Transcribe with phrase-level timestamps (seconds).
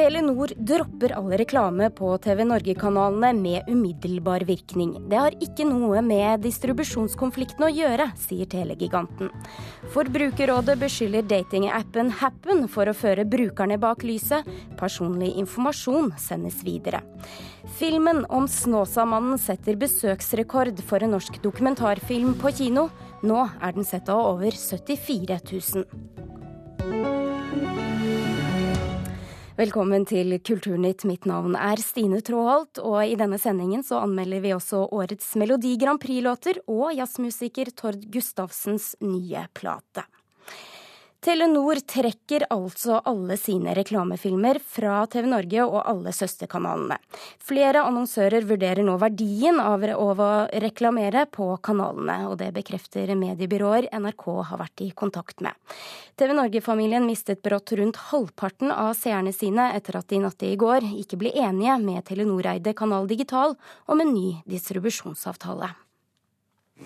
[0.00, 4.94] Telenor dropper all reklame på TV Norge-kanalene med umiddelbar virkning.
[5.10, 9.28] Det har ikke noe med distribusjonskonflikten å gjøre, sier telegiganten.
[9.92, 14.48] Forbrukerrådet beskylder datingappen Happen for å føre brukerne bak lyset.
[14.80, 17.04] Personlig informasjon sendes videre.
[17.76, 22.88] Filmen om Snåsamannen setter besøksrekord for en norsk dokumentarfilm på kino.
[23.20, 27.19] Nå er den sett av over 74 000.
[29.60, 31.02] Velkommen til Kulturnytt.
[31.04, 35.74] Mitt navn er Stine Tråholt, og i denne sendingen så anmelder vi også årets Melodi
[35.76, 40.06] Grand Prix-låter og jazzmusiker Tord Gustavsens nye plate.
[41.20, 46.96] Telenor trekker altså alle sine reklamefilmer fra TV Norge og alle søsterkanalene.
[47.44, 50.28] Flere annonsører vurderer nå verdien av å
[50.64, 55.52] reklamere på kanalene, og det bekrefter mediebyråer NRK har vært i kontakt med.
[56.16, 60.88] TV Norge-familien mistet brått rundt halvparten av seerne sine etter at de natt i går
[61.04, 65.74] ikke ble enige med Telenor-eide Kanal Digital om en ny distribusjonsavtale.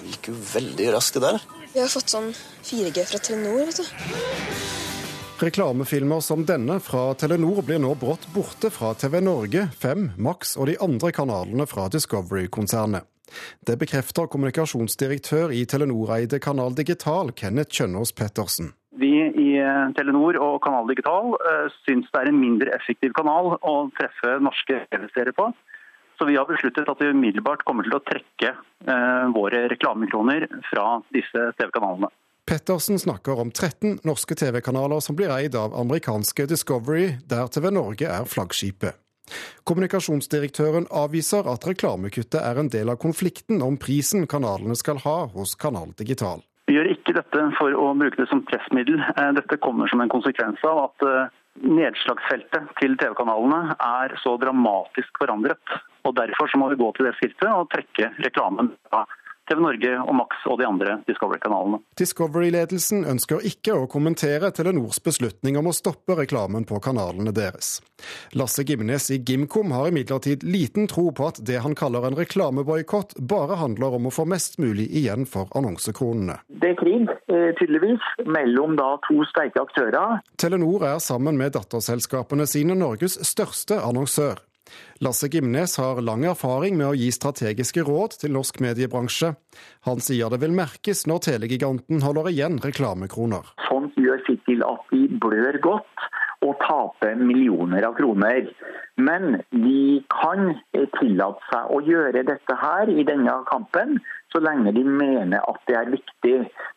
[0.00, 1.44] Det gikk jo veldig raskt, det der.
[1.74, 2.30] Vi har fått sånn
[2.66, 4.84] 4G fra Telenor, vet du.
[5.44, 10.70] Reklamefilmer som denne fra Telenor blir nå brått borte fra TV Norge, 5, Max og
[10.70, 13.08] de andre kanalene fra Discovery-konsernet.
[13.66, 18.70] Det bekrefter kommunikasjonsdirektør i Telenor-eide Kanal Digital, Kenneth Kjønaas Pettersen.
[18.94, 23.56] Vi i eh, Telenor og Kanal Digital uh, syns det er en mindre effektiv kanal
[23.58, 25.50] å treffe norske TV-seere på.
[26.18, 31.00] Så vi har besluttet at vi umiddelbart kommer til å trekke eh, våre reklamekroner fra
[31.14, 32.10] disse TV-kanalene.
[32.44, 38.10] Pettersen snakker om 13 norske TV-kanaler som blir eid av amerikanske Discovery, der TV Norge
[38.10, 39.00] er flaggskipet.
[39.64, 45.54] Kommunikasjonsdirektøren avviser at reklamekuttet er en del av konflikten om prisen kanalene skal ha hos
[45.56, 46.44] Kanal Digital.
[46.68, 49.00] Vi gjør ikke dette for å bruke det som pressmiddel.
[49.00, 51.32] Eh, dette kommer som en konsekvens av at eh,
[51.64, 55.76] nedslagsfeltet til TV-kanalene er så dramatisk forandret.
[56.04, 59.04] Og Derfor så må vi gå til det skrittet og trekke reklamen fra
[59.48, 61.80] TV Norge og Max og de andre Discovery-kanalene.
[62.00, 67.76] Discovery-ledelsen ønsker ikke å kommentere Telenors beslutning om å stoppe reklamen på kanalene deres.
[68.36, 73.18] Lasse Gimnes i Gimkom har imidlertid liten tro på at det han kaller en reklameboikott,
[73.20, 76.40] bare handler om å få mest mulig igjen for annonsekronene.
[76.48, 80.20] Det er krig, eh, tydeligvis, mellom da to sterke aktører.
[80.40, 84.40] Telenor er sammen med datterselskapene sine Norges største annonsør.
[85.04, 89.34] Lasse Gimnes har lang erfaring med å gi strategiske råd til norsk mediebransje.
[89.88, 93.54] Han sier det vil merkes når telegiganten holder igjen reklamekroner.
[93.68, 96.08] Sånt gjør sitt til at de blør godt
[96.44, 98.48] og taper millioner av kroner.
[98.96, 100.52] Men de kan
[101.00, 103.98] tillate seg å gjøre dette her i denne kampen,
[104.30, 106.36] så lenge de mener at det er viktig.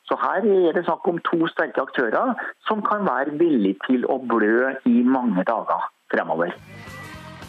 [0.10, 2.34] Så her er det snakk om to sterke aktører
[2.70, 6.56] som kan være villige til å blø i mange dager fremover.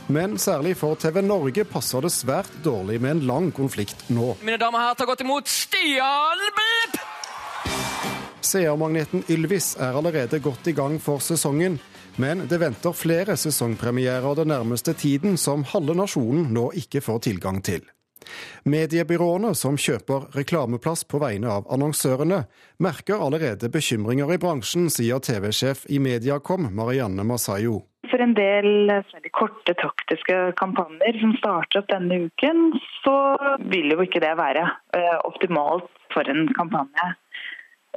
[0.09, 4.39] Men særlig for TV Norge passer det svært dårlig med en lang konflikt nå.
[4.41, 6.97] Mine damer og herrer, ta godt imot Stian Blipp!
[8.49, 11.77] Seermagneten Ylvis er allerede godt i gang for sesongen.
[12.19, 17.61] Men det venter flere sesongpremierer den nærmeste tiden som halve nasjonen nå ikke får tilgang
[17.63, 17.85] til.
[18.69, 22.43] Mediebyråene som kjøper reklameplass på vegne av annonsørene,
[22.83, 27.85] merker allerede bekymringer i bransjen, sier TV-sjef i Mediacom Marianne Masayo.
[28.09, 32.71] For en del særlig korte taktiske kampanjer som starter opp denne uken,
[33.03, 33.17] så
[33.69, 34.65] vil jo ikke det være
[34.97, 37.11] eh, optimalt for en kampanje.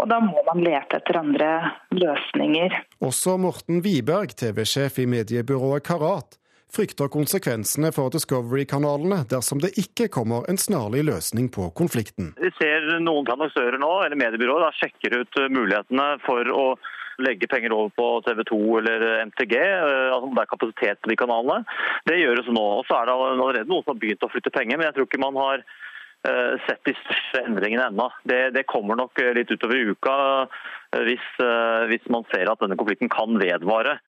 [0.02, 1.50] Og da må man lete etter andre
[1.94, 2.76] løsninger.
[3.06, 6.38] Også Morten Wiberg, TV-sjef i mediebyrået Karat,
[6.72, 12.32] frykter konsekvensene for Discovery-kanalene dersom det ikke kommer en snarlig løsning på konflikten.
[12.40, 16.66] Vi ser noen annonsører nå, eller mediebyråer, da, sjekker ut mulighetene for å
[17.24, 21.12] legge penger over på TV 2 eller MTG, eh, altså om det er kapasitet på
[21.12, 21.64] de kanalene.
[22.10, 22.66] Det gjøres nå.
[22.82, 25.10] Og så er det allerede noen som har begynt å flytte penger, men jeg tror
[25.10, 28.10] ikke man har eh, sett de største endringene ennå.
[28.28, 30.16] Det, det, kommer nok litt utover i uka
[30.46, 31.28] eh, hvis,
[31.92, 34.00] hvis man ser at denne konflikten kan vedvare.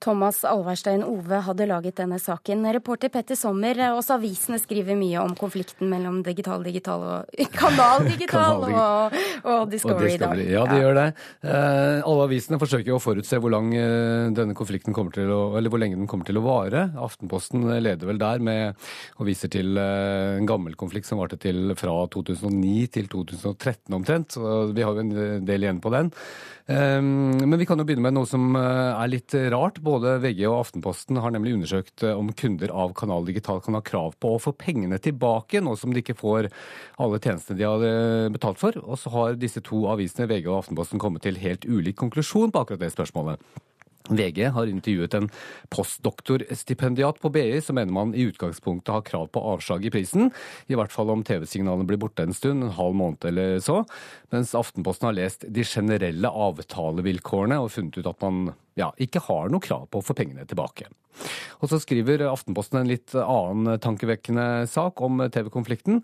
[0.00, 2.62] Thomas Alverstein Ove hadde laget denne saken.
[2.72, 8.64] Reporter Petter Sommer, også avisene skriver mye om konflikten mellom Digital Digital og Kanal Digital
[8.64, 10.40] og, og, Discovery, i dag.
[10.40, 10.86] Ja, de ja.
[10.86, 11.06] gjør det.
[11.44, 15.72] Eh, alle avisene forsøker å forutse hvor lang eh, denne konflikten kommer til å, eller
[15.72, 16.86] hvor lenge den kommer til å vare.
[17.00, 18.80] Aftenposten leder vel der med
[19.20, 24.38] og viser til eh, en gammel konflikt som varte til fra 2009 til 2013 omtrent.
[24.38, 26.08] Så vi har jo en del igjen på den.
[26.70, 30.44] Eh, men vi kan jo begynne med noe som eh, er litt rart både VG
[30.46, 34.36] og Aftenposten har nemlig undersøkt eh, om kunder av Kanal Digital kan ha krav på
[34.36, 36.50] å få pengene tilbake, nå som de ikke får
[37.02, 38.78] alle tjenestene de har eh, betalt for.
[38.84, 42.62] Og så har disse to avisene, VG og Aftenposten, kommet til helt ulik konklusjon på
[42.62, 43.42] akkurat det spørsmålet.
[44.10, 45.28] VG har intervjuet en
[45.72, 50.30] postdoktorstipendiat på BI som mener man i utgangspunktet har krav på avslag i prisen,
[50.68, 53.82] i hvert fall om TV-signalene blir borte en stund, en halv måned eller så,
[54.34, 59.52] mens Aftenposten har lest de generelle avtalevilkårene og funnet ut at man ja, ikke har
[59.52, 60.88] noe krav på å få pengene tilbake.
[61.60, 66.00] Og så skriver Aftenposten en litt annen tankevekkende sak om TV-konflikten.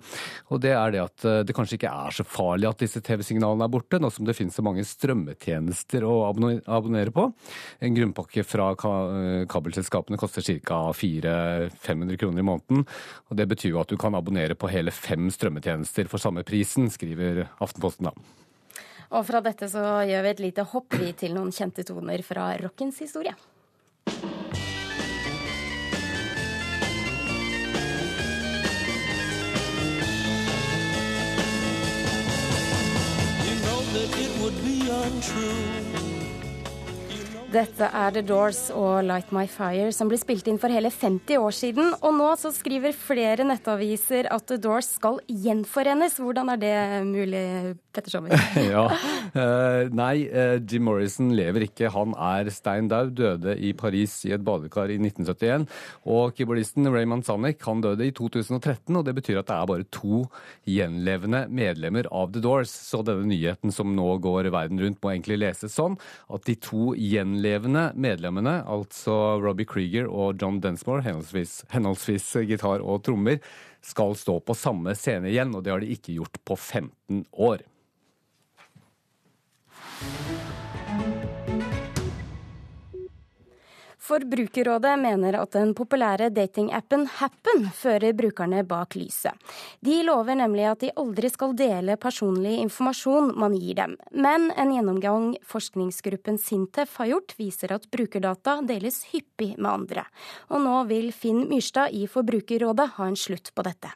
[0.53, 3.67] Og det er det at eh, det kanskje ikke er så farlig at disse TV-signalene
[3.67, 7.29] er borte, nå som det finnes så mange strømmetjenester å abonnere på.
[7.81, 10.83] En grunnpakke fra eh, kabelselskapene koster ca.
[10.97, 12.89] 400-500 kroner i måneden.
[13.31, 16.91] Og det betyr jo at du kan abonnere på hele fem strømmetjenester for samme prisen,
[16.93, 18.46] skriver Aftenposten da.
[19.15, 22.51] Og fra dette så gjør vi et lite hopp vi til noen kjente toner fra
[22.63, 23.35] rockens historie.
[33.47, 35.76] You know that it would be untrue
[37.57, 41.39] dette er The Doors og Light My Fire, som ble spilt inn for hele 50
[41.41, 41.93] år siden.
[42.05, 46.19] Og nå så skriver flere nettaviser at The Doors skal gjenforenes.
[46.21, 46.75] Hvordan er det
[47.09, 47.45] mulig,
[47.97, 48.35] Petter Sommer?
[48.75, 51.89] ja, uh, Nei, uh, Jim Morrison lever ikke.
[51.95, 53.15] Han er stein daud.
[53.17, 55.65] Døde i Paris i et badekar i 1971.
[56.13, 59.89] Og keyboardisten Raymond Sannik han døde i 2013, og det betyr at det er bare
[59.95, 60.27] to
[60.69, 62.75] gjenlevende medlemmer av The Doors.
[62.91, 65.97] Så denne nyheten som nå går verden rundt, må egentlig leses sånn
[66.29, 72.83] at de to gjenlevende gjenlevende medlemmene, altså Robbie Krieger og John Densmore, henholdsvis, henholdsvis gitar
[72.83, 73.39] og trommer,
[73.85, 77.63] skal stå på samme scene igjen, og det har de ikke gjort på 15 år.
[84.07, 89.35] Forbrukerrådet mener at den populære datingappen Happen fører brukerne bak lyset.
[89.83, 93.97] De lover nemlig at de aldri skal dele personlig informasjon man gir dem.
[94.15, 100.07] Men en gjennomgang forskningsgruppen Sintef har gjort, viser at brukerdata deles hyppig med andre.
[100.55, 103.91] Og nå vil Finn Myrstad i Forbrukerrådet ha en slutt på dette.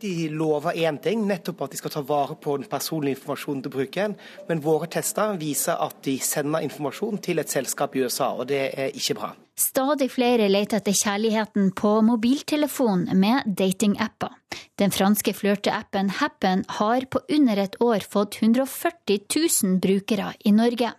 [0.00, 3.74] De lover én ting, nettopp at de skal ta vare på den personlige informasjonen til
[3.74, 4.14] brukeren.
[4.48, 8.62] Men våre tester viser at de sender informasjon til et selskap i USA, og det
[8.72, 9.32] er ikke bra.
[9.58, 14.36] Stadig flere leter etter kjærligheten på mobiltelefon med datingapper.
[14.78, 20.92] Den franske flørteappen Happen har på under et år fått 140 000 brukere i Norge.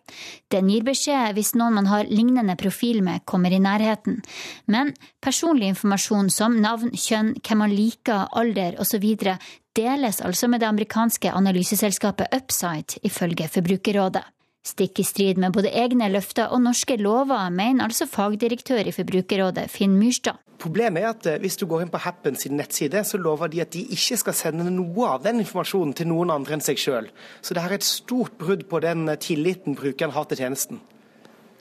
[0.51, 4.19] Den gir beskjed hvis noen man har lignende profil med, kommer i nærheten.
[4.67, 4.91] Men
[5.23, 9.07] personlig informasjon som navn, kjønn, hvem man liker, alder osv.
[9.79, 14.25] deles altså med det amerikanske analyseselskapet Upside, ifølge Forbrukerrådet.
[14.65, 19.69] Stikk i strid med både egne løfter og norske lover, mener altså fagdirektør i Forbrukerrådet
[19.71, 20.41] Finn Myrstad.
[20.59, 23.61] Problemet er at eh, hvis du går inn på Happen sin nettside, så lover de
[23.63, 27.07] at de ikke skal sende noe av den informasjonen til noen andre enn seg sjøl.
[27.39, 30.83] Så det er et stort brudd på den eh, tilliten brukeren har til tjenesten.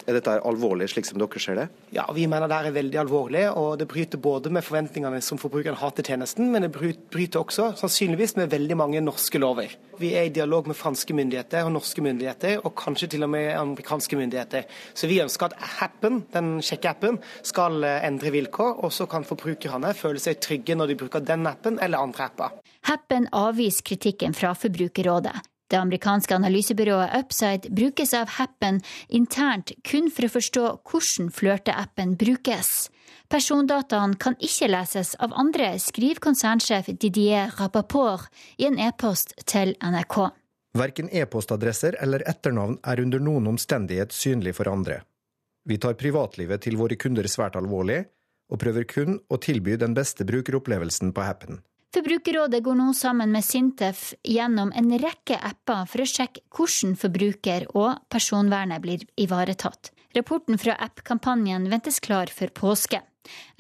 [0.08, 1.66] Er dette alvorlig, slik som dere ser det?
[1.92, 3.42] Ja, vi mener det er veldig alvorlig.
[3.52, 7.74] og Det bryter både med forventningene som forbrukerne har til tjenesten, men det bryter også
[7.76, 9.74] sannsynligvis med veldig mange norske lover.
[10.00, 13.50] Vi er i dialog med franske myndigheter og norske myndigheter, og kanskje til og med
[13.52, 14.64] amerikanske myndigheter.
[14.94, 19.92] Så vi ønsker at appen, den sjekkeappen, skal eh, endre vilkår, og så kan forbrukerne
[19.98, 22.56] føle seg trygge når de bruker den appen eller andre apper.
[22.88, 25.36] Happen avviser kritikken fra Forbrukerrådet.
[25.68, 32.88] Det amerikanske analysebyrået Upside brukes av Happen internt kun for å forstå hvordan flørteappen brukes.
[33.28, 40.18] Persondataene kan ikke leses av andre, skriver konsernsjef Didier Rapaport i en e-post til NRK.
[40.78, 45.02] Verken e-postadresser eller etternavn er under noen omstendighet synlig for andre.
[45.68, 48.06] Vi tar privatlivet til våre kunder svært alvorlig,
[48.48, 51.60] og prøver kun å tilby den beste brukeropplevelsen på Happen.
[51.94, 57.64] Forbrukerrådet går nå sammen med Sintef gjennom en rekke apper for å sjekke hvordan forbruker-
[57.72, 59.88] og personvernet blir ivaretatt.
[60.16, 63.00] Rapporten fra app-kampanjen ventes klar før påske.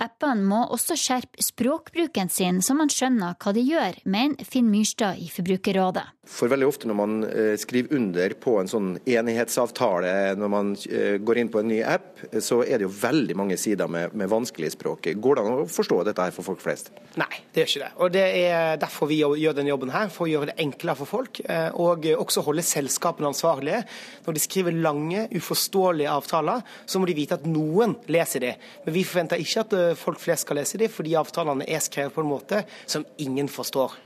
[0.00, 5.20] Appene må også skjerpe språkbruken sin, så man skjønner hva de gjør, mener Finn Myrstad
[5.20, 6.04] i Forbrukerrådet.
[6.28, 11.16] For veldig ofte når man eh, skriver under på en sånn enighetsavtale, når man eh,
[11.24, 14.28] går inn på en ny app, så er det jo veldig mange sider med, med
[14.30, 15.08] vanskelig språk.
[15.16, 16.92] Går det an å forstå dette her for folk flest?
[17.18, 17.90] Nei, det gjør ikke det.
[17.96, 21.10] Og Det er derfor vi gjør denne jobben her, for å gjøre det enklere for
[21.10, 21.40] folk.
[21.44, 23.80] Eh, og også holde selskapene ansvarlige.
[24.26, 28.52] Når de skriver lange, uforståelige avtaler, så må de vite at noen leser de.
[28.84, 32.22] Men vi forventer ikke at folk flest skal lese de, fordi avtalene er skrevet på
[32.22, 33.96] en måte som ingen forstår.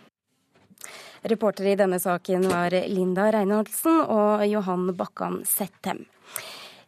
[1.23, 6.03] Reportere i denne saken var Linda Reinholdsen og Johan Bakkan Settem.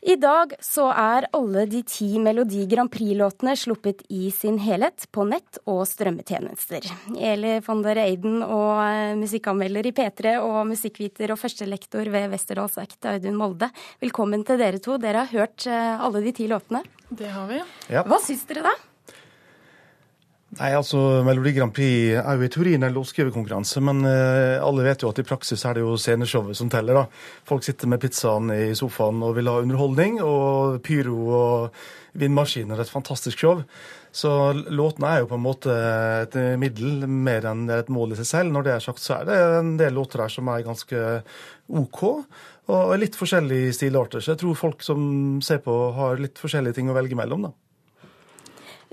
[0.05, 5.25] I dag så er alle de ti Melodi Grand Prix-låtene sluppet i sin helhet på
[5.25, 6.91] nett og strømmetjenester.
[7.17, 12.77] Eli von der Eiden og eh, musikkanmelder i P3 og musikkviter og førstelektor ved Westerdals
[12.83, 13.71] Act, Audun Molde.
[14.05, 14.99] Velkommen til dere to.
[15.01, 16.85] Dere har hørt eh, alle de ti låtene.
[17.09, 17.63] Det har vi.
[17.89, 18.05] Ja.
[18.05, 18.77] Hva syns dere da?
[20.55, 25.03] Nei, altså Melodi Grand Prix er jo i teorien en låtskriverkonkurranse, men eh, alle vet
[25.03, 27.01] jo at i praksis er det jo sceneshowet som teller.
[27.01, 27.25] da.
[27.49, 31.81] Folk sitter med pizzaen i sofaen og vil ha underholdning, og pyro og
[32.23, 33.65] vindmaskiner er et fantastisk show.
[34.15, 34.31] Så
[34.71, 35.75] låtene er jo på en måte
[36.23, 38.55] et middel mer enn et mål i seg selv.
[38.55, 41.03] Når det er sagt, så er det en del låter her som er ganske
[41.83, 42.05] OK.
[42.71, 44.23] Og litt forskjellige stilarter.
[44.23, 47.49] Så jeg tror folk som ser på, har litt forskjellige ting å velge mellom.
[47.49, 47.57] da.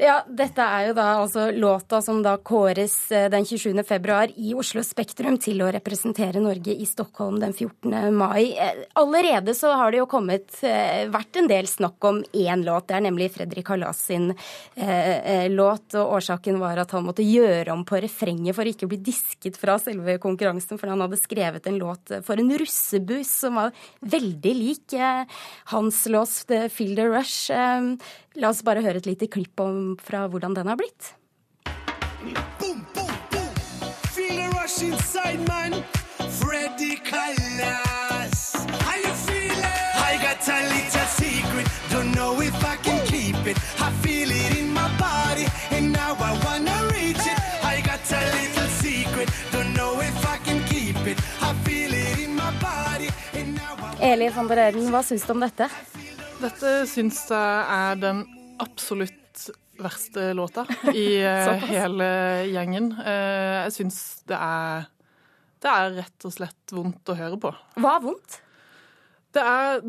[0.01, 3.83] Ja, dette er jo da altså låta som da kåres eh, den 27.
[3.85, 8.09] februar i Oslo Spektrum til å representere Norge i Stockholm den 14.
[8.09, 8.55] mai.
[8.57, 12.87] Eh, allerede så har det jo kommet eh, vært en del snakk om én låt.
[12.89, 15.93] Det er nemlig Fredrik Hallas sin eh, låt.
[15.93, 19.61] og Årsaken var at han måtte gjøre om på refrenget for å ikke bli disket
[19.61, 24.57] fra selve konkurransen, for han hadde skrevet en låt for en russebuss som var veldig
[24.63, 25.29] lik eh,
[25.77, 27.53] hans låt 'Feel the Rush'.
[27.53, 31.15] Eh, La oss bare høre et lite klipp om, fra hvordan den har blitt.
[32.59, 33.53] Boom, boom, boom.
[34.13, 35.83] Feel the rush inside, man.
[36.39, 38.55] Freddy Kalas.
[38.85, 39.65] How you feeling?
[40.09, 41.67] I got a little secret.
[41.91, 43.57] Don't know if I can keep it.
[43.79, 47.39] I feel it in my body, and now I wanna reach it.
[47.63, 49.29] I got a little secret.
[49.51, 51.17] Don't know if I can keep it.
[51.41, 55.25] I feel it in my body, and now I Eli van der Erden, hva syns
[55.25, 55.69] du om dette?
[56.41, 58.25] Dette syns jeg er den
[58.59, 59.20] absolutt
[59.83, 62.07] verste låta i eh, hele
[62.51, 62.93] gjengen.
[63.01, 64.87] Eh, jeg syns det er
[65.61, 67.51] Det er rett og slett vondt å høre på.
[67.77, 68.39] Hva er vondt?
[69.31, 69.83] Det er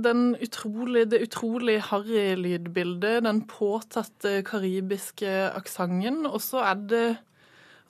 [0.45, 6.27] utrolig, det utrolig harry lydbildet, den påtatte karibiske aksenten.
[6.29, 7.07] Og så er det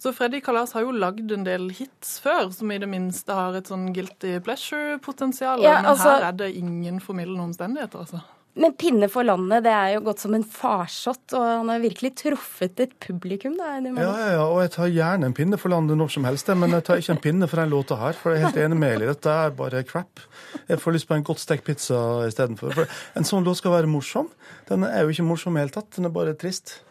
[0.03, 3.55] så Freddy Kalas har jo lagd en del hits før, som i det minste har
[3.55, 5.63] et sånn guilty pleasure-potensial.
[5.63, 6.09] Ja, altså...
[6.09, 8.23] Men her er det ingen formildende omstendigheter, altså.
[8.55, 12.11] Men 'Pinne for landet' det er jo gått som en farsott, og han har virkelig
[12.21, 13.55] truffet et publikum.
[13.57, 16.53] Da, ja, ja, ja, og jeg tar gjerne en pinne for landet når som helst,
[16.61, 18.13] men jeg tar ikke en pinne for den låta her.
[18.13, 20.21] For jeg er helt enig med Eli, dette er bare crap.
[20.69, 21.97] Jeg får lyst på en godt stekt pizza
[22.29, 22.77] istedenfor.
[22.77, 24.29] For en sånn låt skal være morsom.
[24.69, 26.83] Den er jo ikke morsom i det hele tatt, den er bare trist.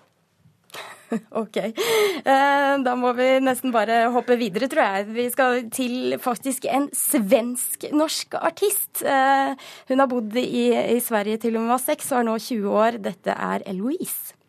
[1.41, 1.57] OK.
[1.61, 5.07] Eh, da må vi nesten bare hoppe videre, tror jeg.
[5.15, 9.03] Vi skal til faktisk en svensk-norsk artist.
[9.03, 9.55] Eh,
[9.91, 13.01] hun har bodd i, Sverige til hun var seks og er nå 20 år.
[13.09, 14.40] Dette er Eloise.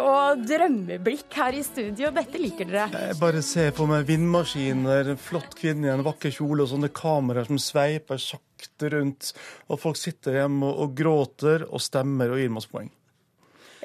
[0.00, 2.12] Og drømmeblikk her i studio.
[2.14, 3.02] Dette liker dere.
[3.08, 7.50] Jeg bare se på meg vindmaskiner, flott kvinne i en vakker kjole og sånne kameraer
[7.50, 9.32] som sveiper sakte rundt.
[9.68, 12.90] Og folk sitter hjemme og, og gråter og stemmer og gir masse poeng.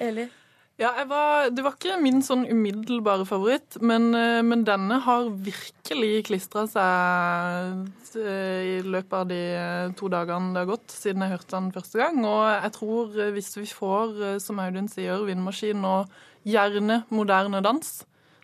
[0.01, 0.27] Eli?
[0.81, 6.23] Ja, var, Det var ikke min sånn umiddelbare favoritt, men, eh, men denne har virkelig
[6.25, 11.35] klistra seg eh, i løpet av de eh, to dagene det har gått siden jeg
[11.35, 12.17] hørte den første gang.
[12.25, 16.09] Og jeg tror hvis vi får, som Audun sier, vindmaskin og
[16.43, 17.93] gjerne moderne dans,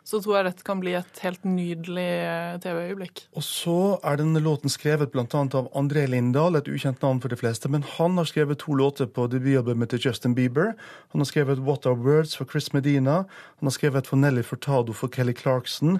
[0.10, 3.28] så tror jeg dette kan bli et helt nydelig eh, TV-øyeblikk.
[3.38, 5.28] Og så er denne låten skrevet bl.a.
[5.30, 7.70] av André Lindahl, et ukjent navn for de fleste.
[7.70, 10.74] Men han har skrevet to låter på debutalbumet til Justin Bieber.
[11.14, 13.22] Han har skrevet What Are Words for Chris Medina.
[13.62, 16.00] Han har skrevet for Nelly Furtado for Kelly Clarkson.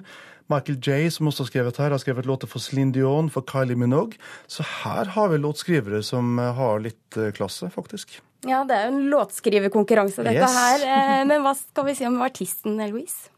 [0.50, 3.78] Michael J., som også har skrevet her, har skrevet låter for Celine Dion, for Kylie
[3.78, 4.18] Minogue.
[4.50, 8.18] Så her har vi låtskrivere som eh, har litt eh, klasse, faktisk.
[8.42, 10.56] Ja, det er jo en låtskriverkonkurranse, dette yes.
[10.56, 11.26] her.
[11.28, 13.28] Men hva skal vi si om artisten Eloise?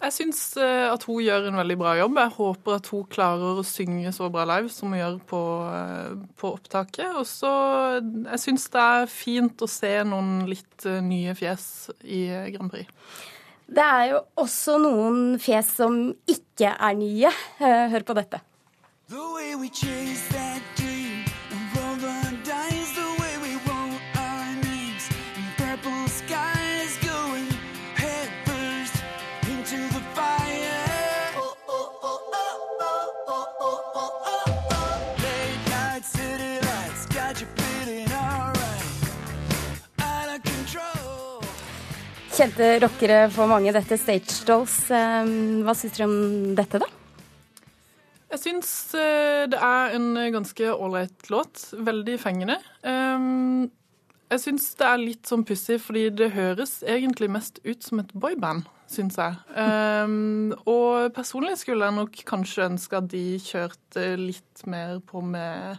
[0.00, 2.16] Jeg syns eh, at hun gjør en veldig bra jobb.
[2.22, 5.40] Jeg håper at hun klarer å synge så bra live som hun gjør på,
[5.76, 7.10] eh, på opptaket.
[7.20, 7.52] Og så
[8.00, 12.88] Jeg syns det er fint å se noen litt eh, nye fjes i Grand Prix.
[13.70, 17.30] Det er jo også noen fjes som ikke er nye.
[17.60, 18.40] Hør på dette.
[19.10, 20.79] The way we chase that
[42.40, 44.72] Kjente rockere for mange, dette Stage Dolls.
[44.96, 46.86] Ehm, hva syns dere om dette, da?
[48.32, 51.66] Jeg syns eh, det er en ganske ålreit låt.
[51.76, 52.56] Veldig fengende.
[52.88, 53.66] Ehm,
[54.32, 58.16] jeg syns det er litt sånn pussig, fordi det høres egentlig mest ut som et
[58.16, 59.36] boyband, syns jeg.
[60.64, 65.76] Og personlig skulle jeg nok kanskje ønske at de kjørte litt mer på med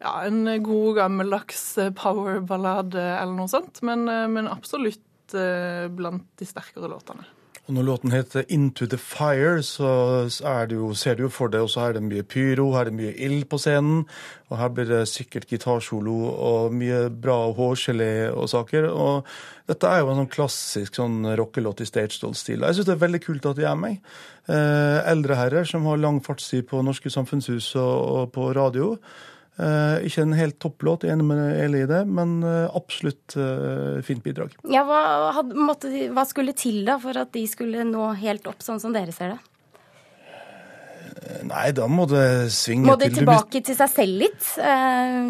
[0.00, 3.84] ja, en god, gammeldags powerballade eller noe sånt.
[3.84, 5.04] Men, eh, men absolutt
[5.36, 7.26] uh, blant de sterkere låtene.
[7.70, 10.26] Og Når låten heter 'Into the Fire', så
[10.66, 12.84] det jo, ser du jo for deg, og så er det mye pyro, her er
[12.84, 14.06] det mye ild på scenen.
[14.50, 18.90] Og her blir det sikkert gitarsolo og mye bra hårgelé og saker.
[18.90, 19.24] Og
[19.68, 22.60] dette er jo en sånn klassisk sånn rockelåt i Stage Doll-stil.
[22.60, 23.96] Jeg syns det er veldig kult at de er med.
[24.48, 28.96] Eh, eldre herrer som har lang fartstid på norske samfunnshus og, og på radio.
[29.60, 34.22] Uh, ikke en helt topplåt, enig med Eli i det, men uh, absolutt uh, fint
[34.24, 34.54] bidrag.
[34.72, 35.00] Ja, hva,
[35.36, 38.94] had, måtte, hva, skulle til da for at de skulle nå helt opp, sånn som
[38.96, 39.40] dere ser det?
[41.44, 44.46] Nei, da må det svinge til Må det tilbake til seg selv litt?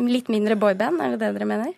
[0.07, 1.75] litt mindre boyband, er det det dere mener?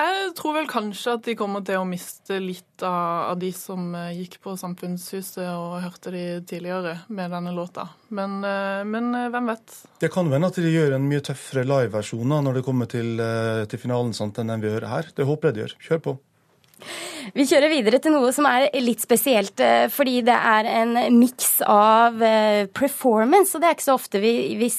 [0.00, 4.14] Jeg tror vel kanskje at de kommer til å miste litt av, de som eh,
[4.22, 7.84] gikk på Samfunnshuset og hørte de tidligere med denne låta.
[8.08, 9.76] Men, eh, men eh, hvem vet?
[10.00, 13.20] Det kan hende at de gjør en mye tøffere liveversjon når det kommer til,
[13.68, 15.12] til finalen sant, enn den vi hører her.
[15.12, 15.78] Det håper jeg de gjør.
[15.90, 16.16] Kjør på.
[17.34, 21.60] Vi kjører videre til noe som er litt spesielt, eh, fordi det er en miks
[21.66, 23.54] av eh, performance.
[23.54, 24.70] Og det er ikke så ofte vi, vi,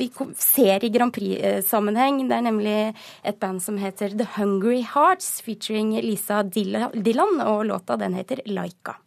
[0.00, 2.24] vi ser i Grand Prix-sammenheng.
[2.30, 2.78] Det er nemlig
[3.24, 8.98] et band som heter The Hungry Hearts, featuring Lisa Dillan, og låta den heter Laika.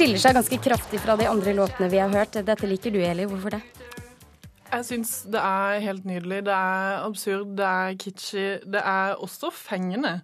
[0.00, 2.38] Skiller seg ganske kraftig fra de andre låtene vi har hørt.
[2.46, 3.26] Dette liker du, Eli.
[3.28, 3.58] Hvorfor det?
[4.70, 6.38] Jeg syns det er helt nydelig.
[6.46, 8.44] Det er absurd, det er kitschy.
[8.64, 10.14] Det er også fengende.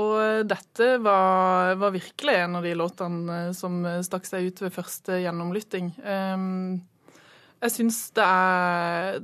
[0.00, 5.18] Og dette var, var, virkelig en av de låtene som stakk seg ut ved første
[5.20, 5.92] gjennomlytting.
[6.00, 6.80] Um,
[7.60, 8.30] jeg syns det,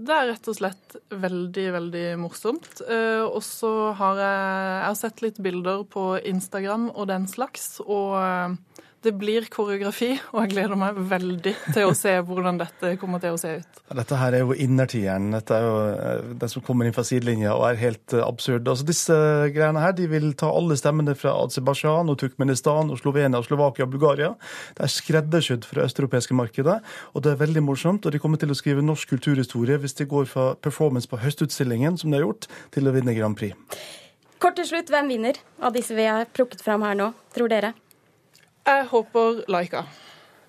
[0.03, 2.85] det, er rett og slett veldig, veldig morsomt.
[2.85, 7.79] Uh, og så har jeg, jeg har sett litt bilder på Instagram og den slags.
[7.87, 12.91] og uh, det blir koreografi, og jeg gleder meg veldig til å se hvordan dette
[12.99, 13.81] kommer til å se ut.
[13.95, 15.29] Dette her er jo innertieren.
[15.37, 18.67] Dette er jo eh, den som kommer inn fra sidelinja og er helt eh, absurd.
[18.67, 19.19] Altså Disse
[19.55, 23.87] greiene her de vil ta alle stemmene fra Aserbajdsjan og Turkmenistan og Slovenia og Slovakia
[23.87, 24.33] og Bulgaria.
[24.75, 26.81] Det er skreddersydd for det østeuropeiske markedet,
[27.15, 28.07] og det er veldig morsomt.
[28.07, 32.01] Og de kommer til å skrive norsk kulturhistorie hvis de går fra performance på Høstutstillingen,
[32.01, 33.55] som de har gjort, til å vinne Grand Prix.
[34.39, 37.73] Kort til slutt, hvem vinner av disse vi har plukket fram her nå, tror dere?
[38.69, 39.83] Jeg håper Laika.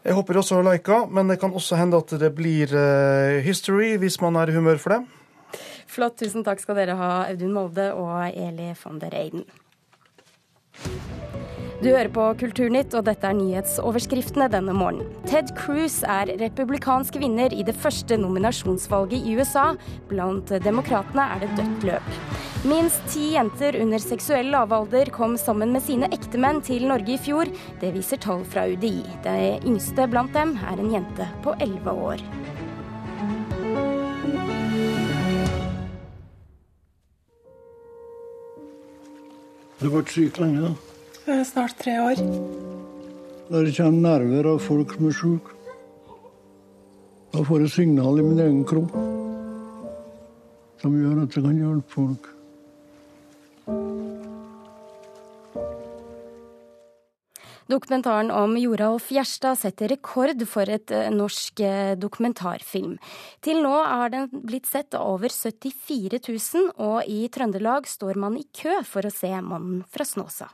[0.03, 4.19] Jeg håper også Laika, men det kan også hende at det blir uh, History hvis
[4.23, 4.99] man er i humør for det.
[5.89, 6.19] Flott.
[6.19, 9.47] Tusen takk skal dere ha, Audun Molde og Eli von der Eiden.
[11.80, 15.08] Du hører på Kulturnytt, og dette er nyhetsoverskriftene denne morgenen.
[15.30, 19.70] Ted Cruz er republikansk vinner i det første nominasjonsvalget i USA.
[20.10, 22.10] Blant demokratene er det dødt løp.
[22.68, 27.48] Minst ti jenter under seksuell lavalder kom sammen med sine ektemenn til Norge i fjor.
[27.80, 29.00] Det viser tall fra UDI.
[29.24, 32.28] Det yngste blant dem er en jente på elleve år.
[39.80, 40.68] Har du vært syk lenge?
[40.68, 40.88] da?
[41.30, 42.20] Snart tre år.
[43.54, 45.56] Når det kommer nerver av folk som er syke,
[47.30, 48.96] da får jeg signal i min egen kropp
[50.82, 52.30] som gjør at jeg kan hjelpe folk.
[57.70, 62.96] Dokumentaren om Joralf Gjerstad setter rekord for et eh, norsk eh, dokumentarfilm.
[63.46, 68.39] Til nå har den blitt sett av over 74 000, og i Trøndelag står man
[68.42, 70.50] i kø for å se Mannen fra Snåsa.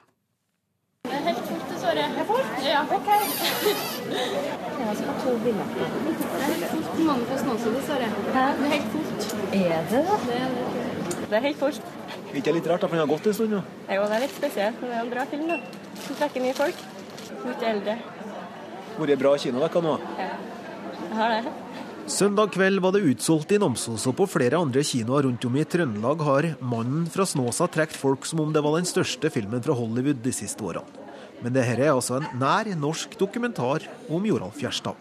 [1.10, 2.06] Det er helt fullt, dessverre.
[2.16, 2.54] Det er fullt?
[2.66, 2.82] Ja.
[2.98, 3.10] OK.
[4.80, 5.92] Jeg har to billetter.
[6.06, 7.04] Det er helt fullt.
[7.10, 8.10] Mannen fra Snåsa, dessverre.
[8.28, 9.28] Det er helt fullt.
[9.60, 10.18] Er det det?
[10.30, 11.94] Det er, det helt fullt.
[12.36, 13.62] Ikke litt rart for den har gått en stund nå?
[13.88, 14.82] Jo, det er litt spesielt.
[14.82, 15.60] Men Det er en bra film, da.
[16.06, 16.82] Du trekker mye folk.
[17.46, 18.00] Mye eldre.
[18.96, 19.96] Vært bra kino dere nå?
[20.20, 20.34] Ja,
[21.06, 21.65] jeg har det.
[22.06, 25.64] Søndag kveld var det utsolgt i Namsos, og på flere andre kinoer rundt om i
[25.66, 29.74] Trøndelag har 'Mannen fra Snåsa' trukket folk som om det var den største filmen fra
[29.74, 30.86] Hollywood de siste årene.
[31.42, 34.94] Men dette er altså en nær norsk dokumentar om Joralf Gjerstad.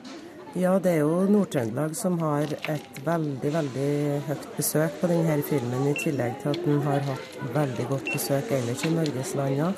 [0.56, 5.88] Ja, det er jo Nord-Trøndelag som har et veldig, veldig høyt besøk på denne filmen,
[5.90, 9.74] i tillegg til at den har hatt veldig godt besøk ellers i Norgeslandene.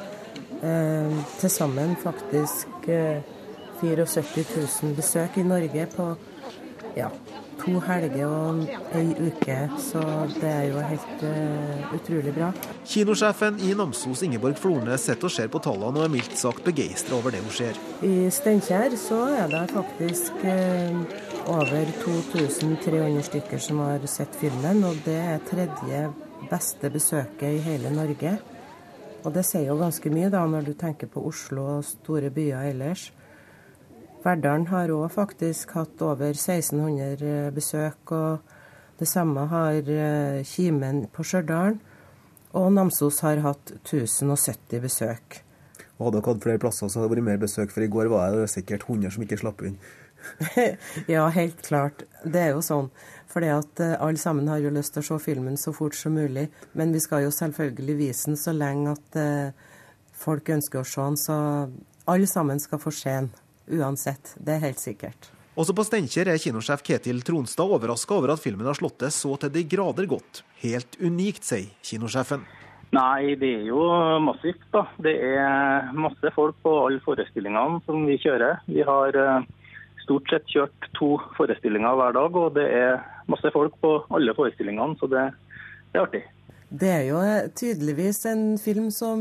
[0.63, 3.19] Eh, Til sammen faktisk eh,
[3.81, 4.47] 74
[4.83, 6.15] 000 besøk i Norge på
[6.97, 7.11] ja,
[7.61, 8.63] to helger og
[8.97, 12.51] ei uke, så det er jo helt uh, utrolig bra.
[12.89, 17.19] Kinosjefen i Namsos, Ingeborg Flornes, sitter og ser på tallene og er mildt sagt begeistra
[17.19, 17.81] over det hun ser.
[18.07, 21.03] I Steinkjer så er det faktisk uh,
[21.53, 26.07] over 2300 stykker som har sett filmen, og det er tredje
[26.51, 28.39] beste besøket i hele Norge.
[29.27, 32.71] Og det sier jo ganske mye da, når du tenker på Oslo og store byer
[32.71, 33.11] ellers.
[34.27, 38.41] Verdalen har òg faktisk hatt over 1600 besøk, og
[38.99, 41.77] det samme har eh, Kimen på Stjørdal.
[42.59, 45.39] Og Namsos har hatt 1070 besøk.
[45.99, 48.11] Og hadde dere hatt flere plasser, så hadde det vært mer besøk, for i går
[48.11, 49.79] var det sikkert 100 som ikke slapp inn.
[51.15, 52.03] ja, helt klart.
[52.25, 52.91] Det er jo sånn.
[53.31, 56.19] Fordi at uh, alle sammen har jo lyst til å se filmen så fort som
[56.19, 56.49] mulig.
[56.75, 59.23] Men vi skal jo selvfølgelig vise den så lenge at
[60.17, 61.21] folk ønsker å se den.
[61.21, 61.43] Så
[62.11, 63.35] alle sammen skal få se den
[63.71, 64.35] uansett.
[64.39, 65.31] Det er helt sikkert.
[65.57, 69.39] Også på Steinkjer er kinosjef Ketil Tronstad overraska over at filmen har slått til så
[69.41, 70.43] til de grader godt.
[70.61, 72.45] Helt unikt, sier kinosjefen.
[72.95, 73.81] Nei, det er jo
[74.23, 74.85] massivt, da.
[75.03, 78.61] Det er masse folk på alle forestillingene som vi kjører.
[78.69, 79.49] Vi har eh,
[80.05, 83.01] stort sett kjørt to forestillinger hver dag, og det er
[83.33, 85.25] masse folk på alle forestillingene, så det,
[85.91, 86.23] det er artig.
[86.67, 87.19] Det er jo
[87.55, 89.21] tydeligvis en film som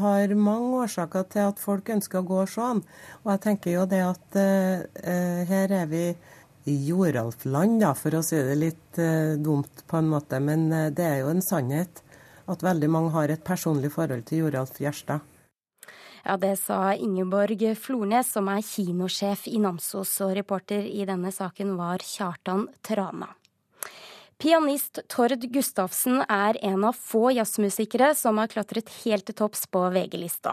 [0.00, 2.80] har mange årsaker til at folk ønsker å gå og se den.
[3.24, 6.06] Og jeg tenker jo det at uh, her er vi
[6.66, 10.40] i Joralf-land, da, for å si det litt uh, dumt på en måte.
[10.40, 12.00] Men uh, det er jo en sannhet
[12.48, 15.20] at veldig mange har et personlig forhold til Joralf Gjerstad.
[16.24, 21.76] Ja, Det sa Ingeborg Flornes, som er kinosjef i Namsos, og reporter i denne saken
[21.78, 23.28] var Kjartan Trana.
[24.36, 29.80] Pianist Tord Gustavsen er en av få jazzmusikere som har klatret helt til topps på
[29.94, 30.52] VG-lista.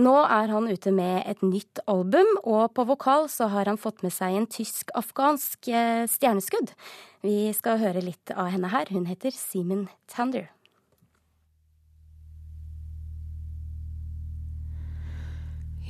[0.00, 4.00] Nå er han ute med et nytt album, og på vokal så har han fått
[4.00, 6.72] med seg en tysk-afghansk eh, stjerneskudd.
[7.20, 8.88] Vi skal høre litt av henne her.
[8.88, 10.48] Hun heter Simen Tander.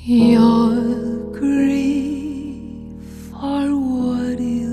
[0.03, 4.72] Your grief for what you've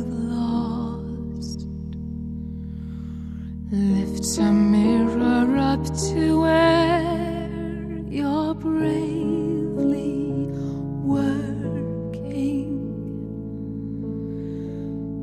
[3.72, 10.48] lifts a mirror up to where you're bravely
[11.04, 11.30] working.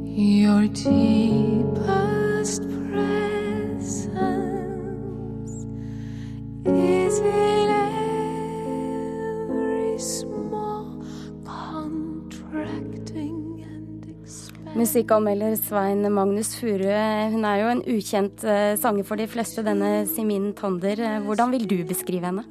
[0.04, 4.06] Your deepest presence
[6.64, 7.68] is in
[9.50, 10.35] every small
[14.76, 16.96] Musikkanmelder Svein Magnus Furue,
[17.32, 21.00] hun er jo en ukjent eh, sanger for de fleste, denne Simin Tander.
[21.00, 22.44] Eh, Hvordan vil du beskrive henne?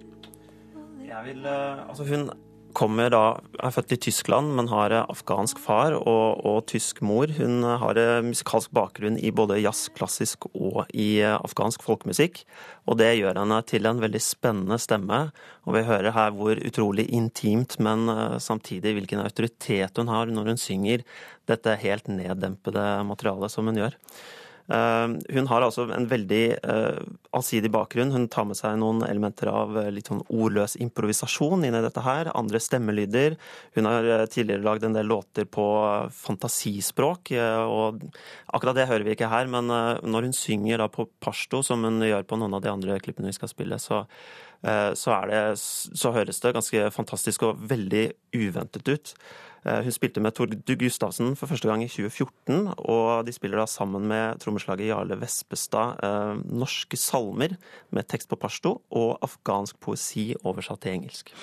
[1.06, 2.32] Jeg vil, eh, altså hun
[2.76, 3.24] kommer da,
[3.64, 7.32] er født i Tyskland, men har afghansk far og, og tysk mor.
[7.38, 12.44] Hun har musikalsk bakgrunn i både jazz, klassisk og i eh, afghansk folkemusikk.
[12.86, 15.22] Og det gjør henne til en veldig spennende stemme.
[15.66, 20.54] Og vi hører her hvor utrolig intimt, men eh, samtidig hvilken autoritet hun har når
[20.54, 21.06] hun synger
[21.50, 24.00] dette helt neddempede materialet som hun gjør.
[24.68, 27.02] Eh, Hun har altså en veldig eh,
[27.36, 28.14] allsidig bakgrunn.
[28.16, 32.02] Hun tar med seg noen elementer av eh, litt sånn ordløs improvisasjon inn i dette
[32.06, 32.32] her.
[32.34, 33.38] Andre stemmelyder.
[33.78, 35.66] Hun har tidligere lagd en del låter på
[36.16, 37.32] fantasispråk,
[37.70, 38.02] og
[38.56, 39.50] akkurat det hører vi ikke her.
[39.52, 42.98] Men når hun synger da på pashto, som hun gjør på noen av de andre
[43.04, 44.04] klippene vi skal spille, så,
[44.62, 49.16] så, det, så høres det ganske fantastisk og veldig uventet ut.
[49.66, 53.68] Eh, Hun spilte med Tord Gustavsen for første gang i 2014, og de spiller da
[53.70, 57.58] sammen med trommeslaget Jarle Vespestad eh, norske salmer
[57.90, 61.34] med tekst på pashto og afghansk poesi oversatt til engelsk.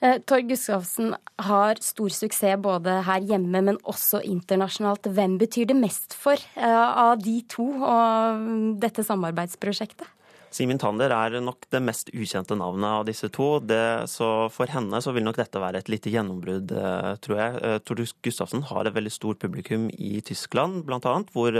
[0.00, 5.08] Eh, Torg Gustavsen har stor suksess både her hjemme, men også internasjonalt.
[5.16, 8.48] Hvem betyr det mest for av de to og
[8.80, 10.08] dette samarbeidsprosjektet?
[10.50, 13.60] Simin Tander er nok det mest ukjente navnet av disse to.
[13.62, 17.80] Det, så for henne så vil nok dette være et lite gjennombrudd, eh, tror jeg.
[17.86, 21.54] Tordus Tord Gustavsen har et veldig stort publikum i Tyskland, blant annet, hvor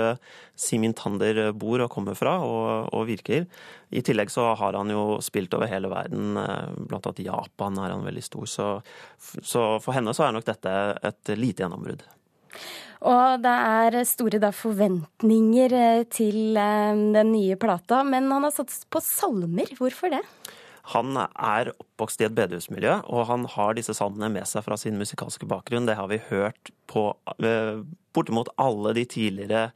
[0.58, 3.46] Simen Simin Tander bor og kommer fra og, og virker.
[3.90, 7.92] I tillegg så har han jo spilt over hele verden, eh, blant annet Japan er
[7.94, 8.46] han veldig stor.
[8.48, 8.68] Så,
[9.18, 10.74] så for henne så er nok dette
[11.10, 12.06] et lite gjennombrudd.
[13.00, 18.52] Og det er store da, forventninger eh, til eh, den nye plata, men han har
[18.52, 19.70] satt på salmer.
[19.78, 20.20] Hvorfor det?
[20.90, 24.98] Han er oppvokst i et bedehusmiljø, og han har disse salmene med seg fra sin
[25.00, 25.86] musikalske bakgrunn.
[25.88, 27.06] Det har vi hørt på
[27.40, 27.80] eh,
[28.16, 29.70] bortimot alle de tidligere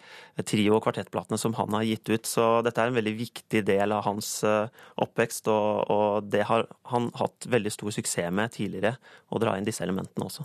[0.44, 2.28] trio- og kvartettplatene som han har gitt ut.
[2.28, 7.08] Så dette er en veldig viktig del av hans oppvekst, og, og det har han
[7.20, 8.98] hatt veldig stor suksess med tidligere,
[9.32, 10.44] å dra inn disse elementene også.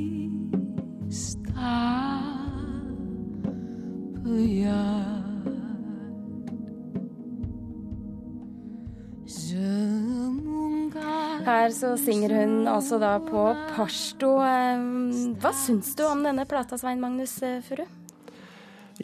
[11.61, 13.41] Her så synger hun altså da på
[13.75, 14.31] pashto.
[14.41, 17.83] Hva syns du om denne plata, Svein Magnus eh, Furu?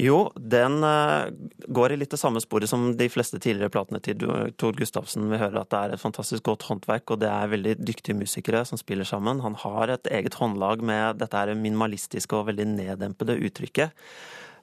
[0.01, 1.27] Jo, den eh,
[1.69, 4.25] går i litt det samme sporet som de fleste tidligere platene til
[4.57, 5.27] Tord Gustavsen.
[5.29, 8.63] Vi hører at det er et fantastisk godt håndverk, og det er veldig dyktige musikere
[8.65, 9.43] som spiller sammen.
[9.45, 13.93] Han har et eget håndlag med dette minimalistiske og veldig neddempede uttrykket.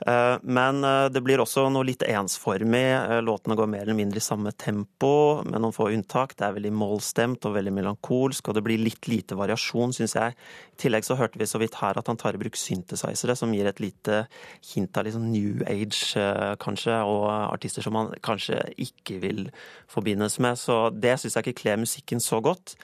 [0.06, 2.84] Eh, Men eh, det blir også noe litt ensformig.
[2.94, 6.34] Eh, Låtene går mer eller mindre i samme tempo, med noen få unntak.
[6.36, 10.36] Det er veldig mollstemt og veldig melankolsk, og det blir litt lite variasjon, syns jeg.
[10.74, 13.54] I tillegg så hørte vi så vidt her at han tar i bruk synthesizere, som
[13.54, 14.24] gir et lite
[14.72, 16.18] hint av liksom new age,
[16.62, 19.44] kanskje, og artister som han kanskje ikke vil
[19.90, 20.58] forbindes med.
[20.58, 22.74] Så det syns jeg ikke kler musikken så godt.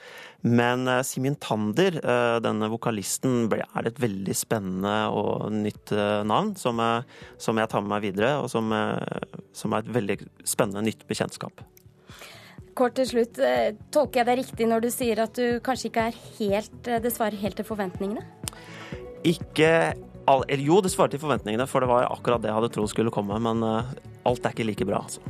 [0.43, 6.55] Men eh, Simin Tander, eh, denne vokalisten, er et veldig spennende og nytt eh, navn,
[6.57, 7.03] som, jeg-
[7.37, 8.71] som jeg tar med meg videre, og som,
[9.53, 10.17] som er et veldig
[10.49, 11.61] spennende nytt bekjentskap.
[12.73, 13.37] Kort til slutt,
[13.91, 17.35] tolker jeg deg riktig når du sier at du kanskje ikke er helt, det svarer
[17.41, 18.23] helt til forventningene?
[19.27, 19.91] Ikke
[20.29, 23.11] all, Jo, det svarte til forventningene, for det var akkurat det jeg hadde trodd skulle
[23.13, 23.61] komme, men
[24.27, 25.21] alt er ikke like bra, altså.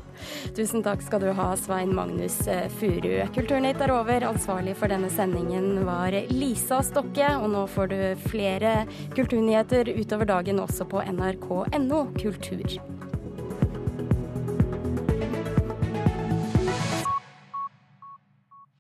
[0.57, 3.13] Tusen takk skal du ha, Svein Magnus eh, Furu.
[3.35, 4.27] Kulturnytt er over.
[4.31, 7.99] Ansvarlig for denne sendingen var Lisa Stokke, og nå får du
[8.29, 8.81] flere
[9.15, 13.00] kulturnyheter utover dagen også på nrk.no kultur.